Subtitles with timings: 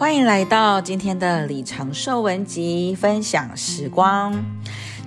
[0.00, 4.34] 欢迎来到今天的李长寿文集分享时光。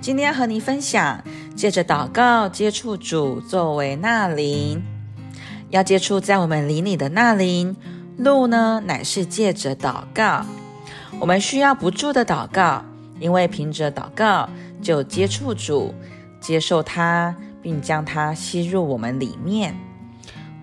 [0.00, 1.20] 今天和你分享，
[1.56, 4.80] 借着祷告接触主，作为纳灵。
[5.70, 7.74] 要接触在我们灵里的纳灵，
[8.18, 10.46] 路呢，乃是借着祷告。
[11.18, 12.84] 我们需要不住的祷告，
[13.18, 14.48] 因为凭着祷告
[14.80, 15.92] 就接触主，
[16.40, 19.74] 接受他，并将他吸入我们里面。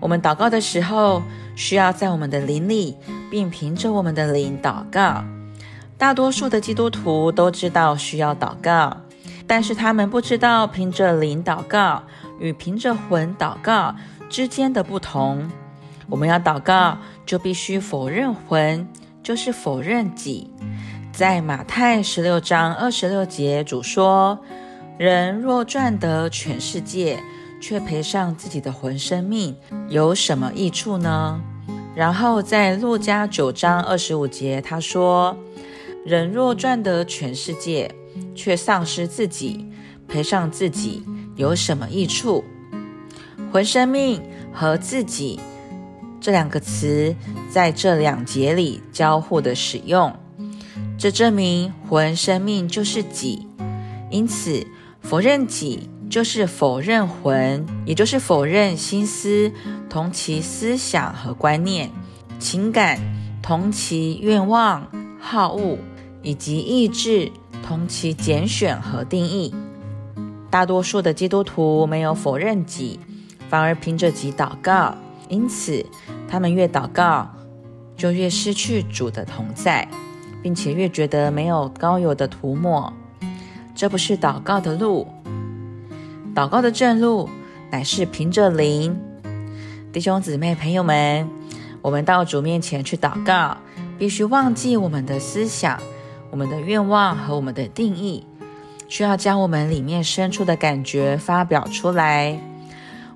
[0.00, 1.22] 我们祷告的时候，
[1.54, 2.96] 需要在我们的灵里，
[3.32, 5.24] 并凭着我们的灵祷告。
[5.96, 8.94] 大多数的基督徒都知道需要祷告，
[9.46, 12.02] 但是他们不知道凭着灵祷告
[12.38, 13.94] 与凭着魂祷告
[14.28, 15.50] 之间的不同。
[16.10, 18.86] 我们要祷告，就必须否认魂，
[19.22, 20.50] 就是否认己。
[21.10, 24.38] 在马太十六章二十六节，主说
[24.98, 27.18] ：“人若赚得全世界，
[27.62, 29.56] 却赔上自己的魂生命，
[29.88, 31.40] 有什么益处呢？”
[31.94, 35.36] 然后在路加九章二十五节，他说
[36.06, 37.94] ：“人若赚得全世界，
[38.34, 39.66] 却丧失自己，
[40.08, 41.02] 赔上自己，
[41.36, 42.42] 有什么益处？”
[43.52, 45.38] 魂生命和自己
[46.18, 47.14] 这两个词
[47.50, 50.16] 在这两节里交互的使用，
[50.96, 53.46] 这证明魂生命就是己，
[54.10, 54.66] 因此
[55.02, 55.90] 否认己。
[56.12, 59.50] 就是否认魂，也就是否认心思
[59.88, 61.90] 同其思想和观念、
[62.38, 63.00] 情感
[63.40, 64.86] 同其愿望、
[65.18, 65.78] 好恶，
[66.22, 67.32] 以及意志
[67.66, 69.54] 同其拣选和定义。
[70.50, 73.00] 大多数的基督徒没有否认己，
[73.48, 74.94] 反而凭着己祷告，
[75.30, 75.82] 因此
[76.28, 77.34] 他们越祷告，
[77.96, 79.88] 就越失去主的同在，
[80.42, 82.92] 并且越觉得没有膏油的涂抹。
[83.74, 85.08] 这不是祷告的路。
[86.34, 87.28] 祷告的正路
[87.70, 88.98] 乃是凭着灵，
[89.92, 91.28] 弟兄姊妹、朋友们，
[91.82, 93.58] 我们到主面前去祷告，
[93.98, 95.78] 必须忘记我们的思想、
[96.30, 98.26] 我们的愿望和我们的定义，
[98.88, 102.38] 需要将我们里面深处的感觉发表出来。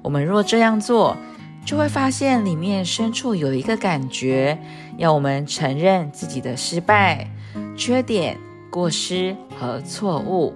[0.02, 1.16] 我们若这样做，
[1.64, 4.58] 就会发现里面深处有一个感觉，
[4.98, 7.30] 要我们承认自己的失败、
[7.78, 8.36] 缺点、
[8.68, 10.54] 过失和错误。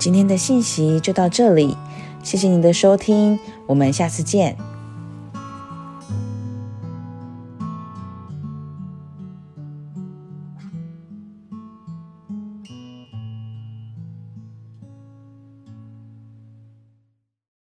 [0.00, 1.76] 今天的信息就到这里，
[2.22, 4.56] 谢谢您的收听，我们下次见。